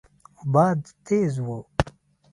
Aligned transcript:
باد 0.53 0.81
تېز 1.05 1.33
و. 1.47 1.47